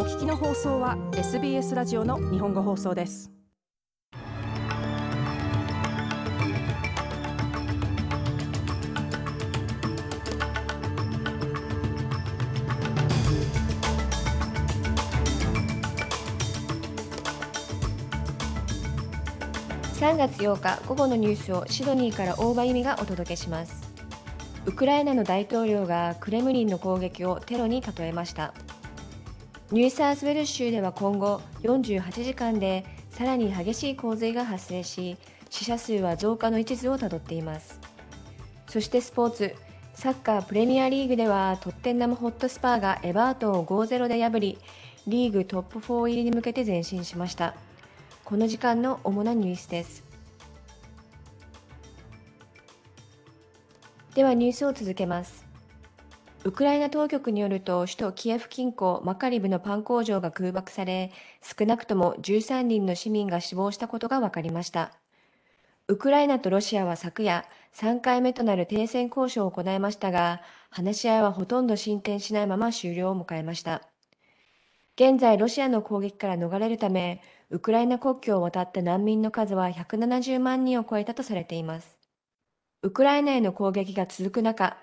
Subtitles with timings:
[0.00, 3.30] お聞きの放送は SBS ラジオの日本語放送です。
[19.98, 23.82] 3月8日午後のニュースをシドニーから大場由美がお届けします。
[24.64, 28.54] ウクライナの大統領がクレムリンの攻撃をテロに例えました。
[29.72, 35.16] ニューサースウェル州では今後48時間でさらに激しい洪水が発生し
[35.48, 37.78] 死者数は増加の一途をたどっています。
[38.68, 39.54] そしてスポーツ
[39.94, 44.58] サッカープレミアリーグではトッテンナムホットスパーがエバートンを5-0で破り
[45.06, 47.54] リーグトップ4入りに向けて前進しました。
[48.24, 50.02] この時間の主なニュースです。
[54.16, 55.49] ではニュースを続けます。
[56.42, 64.92] ウクライナ当局によると首都キエフ近郊マカリブのパン工場が空爆され少なくとも13人の市民が死亡したことが分かりました。
[65.88, 73.82] ウクライナとロシアは昨夜3回目となる停戦交渉を行いましたが話し合いはほとんど進展しないまま終了を迎えました。
[74.96, 81.98] 現在ロシアの攻撃から逃れるためウクライナ国境を渡った難民の数は170万人を超えたとされています。
[82.82, 84.78] ウクライナへの攻撃が続く中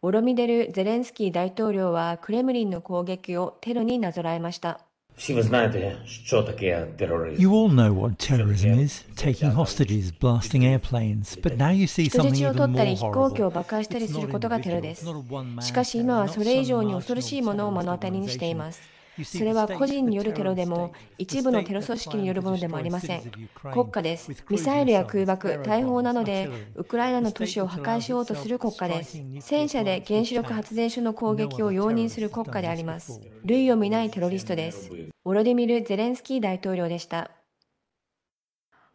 [0.00, 4.78] オロミデル・ゼレンスキー大統領はクレムリンの攻撃をテロになぞらえました。
[5.16, 5.42] You all
[7.68, 11.34] know what terrorism is taking hostages, blasting airplanes.
[11.42, 15.04] But now you see something 人質を取ったり飛行機を爆破したりすることがテロです。
[15.62, 18.97] しかし今はそれ以上に恐ろしいものを目の当たりにしています。
[19.24, 23.22] それは個人によるテロでも一部のテロ組織によるものでもありません
[23.72, 37.30] 国家ですミサイルや空爆大砲などでウクライナの都市を破壊しようとする国家です戦車で原子力発電所の攻撃を容認する国家であります類を見ないテロリストですウォロディミル・ゼレンスキー大統領でした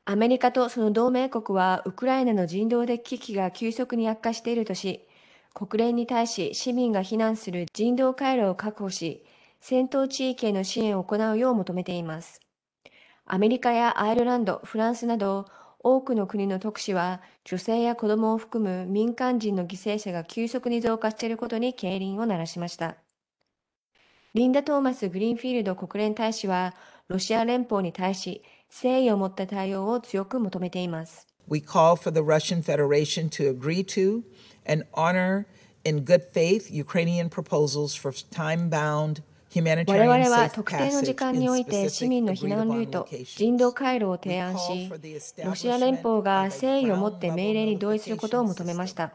[0.06, 5.08] アメリカとその同盟国はウクライナの人道的危機が急速に悪化しているとし
[5.54, 9.24] 国連に対し市民が避難する人道回廊を確保し
[9.66, 12.42] 戦闘地域への支援を行うよう求めています。
[13.26, 15.46] アメリカやアイルランド、フランスなど
[15.80, 22.98] 多くの国の特使は女性や子供を含む民間人の犠牲者が急速に増加していることに警鈴を鳴らしました。
[24.34, 26.76] リンダ・トーマス・グリーンフィールド国連大使は
[27.08, 31.26] ロシア連邦に対し誠意を持った対応を強く求めています。
[31.48, 34.24] We call for the Russian Federation to agree to
[34.68, 35.46] and honor
[35.86, 39.24] in good faith Ukrainian proposals for time-bound
[39.56, 44.92] 我々は特定の時間において市民の避難ルート、人道回廊を提案し、
[45.44, 49.14] ロシア連邦が誠意を持って命令に同意することを求めました。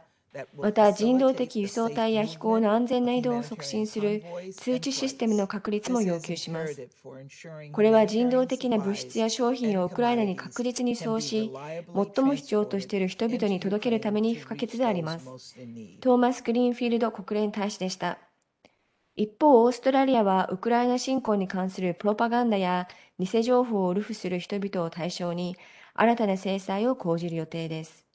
[0.56, 4.22] また人道的輸送隊や飛行の安全な移動を促進する
[4.52, 6.88] 通知システムの確立も要求します。
[7.72, 11.50] これは人道的な物質や商品をウクライナに確実に送し、
[12.16, 15.56] 最も必要としている人々に届けるために不可欠であります。
[16.00, 18.18] トーマス・グリーンフィールド国連大使でした。
[19.18, 22.86] 一方、オーストラリアはウクライナ侵攻に関するプロパガンダや
[23.18, 25.56] 偽情報を流布する人々を対象に
[25.94, 28.06] 新たな制裁を講じる予定です。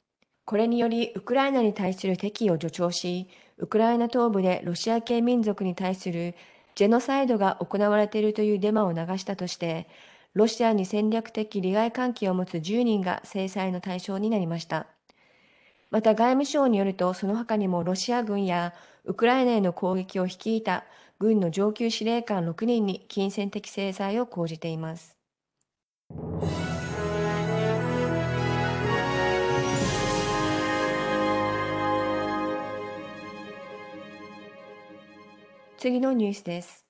[0.46, 3.28] これにより、ウクライナに対する敵意を助長し、
[3.58, 6.34] ウクライナ東部でロシア系民族に対する
[6.74, 9.86] ジェノサイドが行われているというデマを流したとして、
[10.32, 14.86] ロシアに戦略的利害関係を持つ10人が制裁の対象になりました。
[15.94, 18.74] また外務省によると、その他にもロシア軍や
[19.04, 20.82] ウクライナへの攻撃を率いた
[21.20, 25.16] 軍の上級司令官6人に金銭的制裁を講じています。
[35.78, 36.84] 次のニュースです。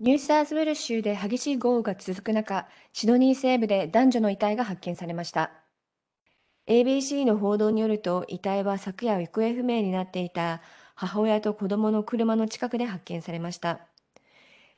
[0.00, 5.63] ニューサースウェル州で激しい豪雨が続く中、シドニー西部で男女の遺体が発見されました。
[6.66, 10.62] ABC の報道によると、遺体は昨夜行方不明になっていた
[10.94, 13.80] 母親と子供の車の近くで発見されました。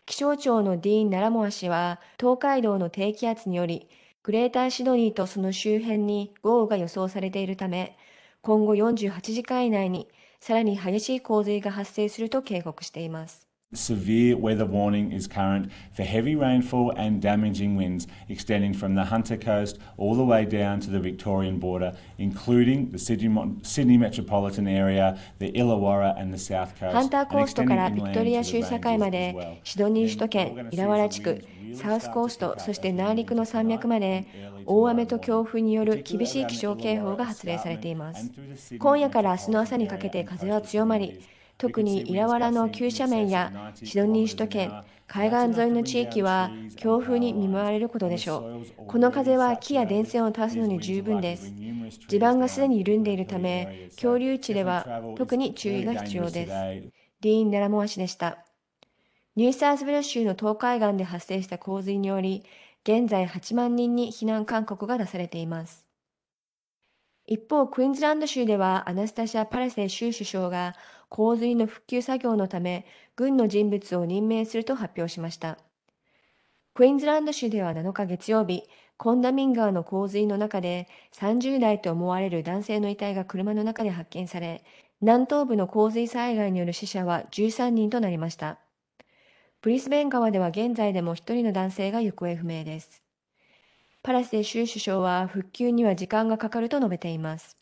[0.05, 3.89] 気象庁のディーン・ナラモア氏は、東海道の低気圧により、
[4.25, 7.97] グレーターシドニーとその周辺に豪雨が予想されているため、
[8.43, 10.09] 今後48時間以内に
[10.41, 13.46] さらに激しい洪水が発生すると警告しています。
[13.75, 19.79] Severe weather warning is current for heavy rainfall and damaging winds extending from the Hunter Coast
[19.97, 23.29] all the way down to the Victorian border, including the Sydney,
[23.63, 26.95] Sydney metropolitan area, the Illawarra and the South Coast.
[26.95, 34.27] ハンターコーストからビクトリア州境まで、シドニー首都圏、イラワラ地区、サウスコースト、そして内陸の山脈まで、
[34.65, 38.31] 大雨と強風による厳しい気象警報が発令されています。
[38.79, 41.21] 今夜から明日の朝にかけて風は強まり、
[41.59, 48.87] 特にイラワラの急斜面やシドニー首都圏、海岸沿いの地域は強風に見舞われることでしょう。
[48.87, 51.55] この風は木や電線を倒すのに十分です。
[52.09, 54.87] 地盤がすでに緩んでいるため、恐竜地では
[55.17, 56.51] 特に注意が必要です。
[57.21, 58.45] ディーン・ネラモア氏でした。
[59.37, 62.45] ニューサースブル州の東海岸で発生した洪水により、
[62.85, 65.86] 現在8万人に避難勧告が出されています。
[67.27, 70.75] 一方、クイーンズランド州ではアナスタシア・パレセ州首相が
[71.09, 72.87] 洪水の復旧作業のため、
[73.17, 75.59] 軍の人物を任命すると発表しました。
[76.75, 78.63] クイーンズランド州では7日月曜日、
[78.97, 84.63] コンダミン川の洪水の中で30代と思われる男性の遺体が車の中で発見され、
[85.01, 88.59] 南東部の洪水災害による死者は13人となりました。
[89.63, 93.06] ブリスベン川では現在でも1人の男性が行方不明です。
[94.07, 97.57] パラス州首相は復旧には時間がかかると述べています。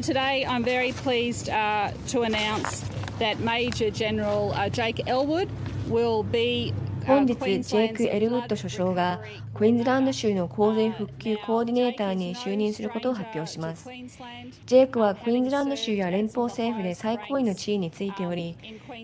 [0.00, 5.48] Today, I'm very pleased uh, to announce that Major General uh, Jake Elwood
[5.90, 6.72] will be
[7.04, 9.20] 本日、ジェイク・エルウッド首相が
[9.54, 13.90] クイーンズランド州の洪水復旧コーディネーターに就任することを発表します。
[14.66, 18.56] ジェイクはクイーンズランド州や連邦政府で最高位の地位についており、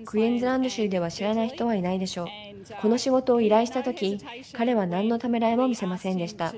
[0.05, 2.27] クイーンズランド州では知らない人はいないでしょう。
[2.81, 4.19] この仕事を依頼したとき、
[4.53, 6.55] 彼は何のためらいも見せませんでした。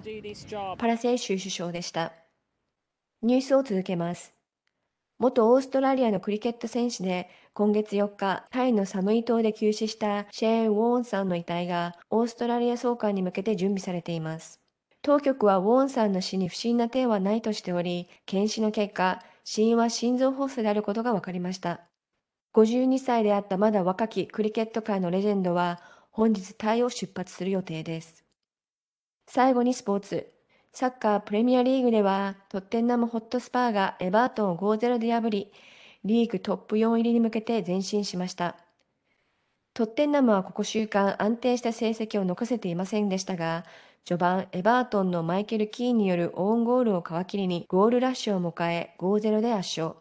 [0.79, 2.13] パラセイ州首相でした。
[3.23, 4.35] ニュースを続けます。
[5.19, 14.61] 元オーストラリアのクリケット選手で今月4日、タイのサムイ島で急死したシェーン・ウォーンさんの遺体がオーストラリア送還に向けて準備されています。
[15.01, 21.81] 当局はウォーンさんの死に不審な点はないとしており、検視の結果、死因は心臓発作であることが分かりました。
[22.53, 25.81] 52歳であったまだ若きクリケット界のレジェンドは
[26.17, 28.25] 本日タイを出発する予定です。
[29.29, 30.33] 最後にスポーツ。
[30.73, 35.53] サッカープレミアリーグでは、トッテンナムホットスパーがエバートンを5-0で破り、
[36.07, 38.57] リーグトップ4入りに向けて前進しました。
[39.75, 43.67] トッテンナムはここ週間安定した成績を残せていませんでしたが、
[44.07, 49.97] 序盤エバートンのマイケル・キーによるオウンゴールを皮切りにゴールラッシュを迎え5-0で圧勝。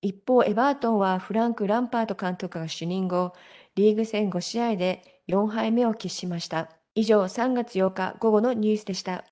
[0.00, 3.32] 一方、エバートンはフランク・ランパート監督が就任後、
[3.74, 6.70] リーグ戦5試合で4敗目を喫しました。
[6.96, 9.24] 以上、3月8日午後のニュースでした。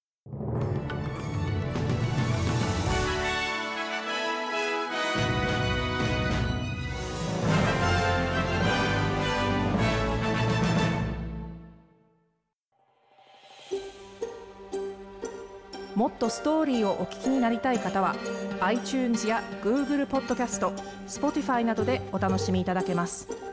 [15.96, 18.14] もっとストーリーをお聞きになりたい方は
[18.60, 20.70] iTunes や Google ポッドキャスト
[21.08, 23.47] Spotify などでお楽しみいただけます。